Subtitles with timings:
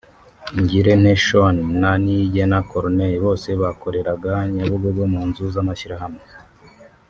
[0.59, 6.23] Ngirente Schon na Niyigena Corneille bose bakoreraga Nyabugogo mu nzu z’amashyirahamwe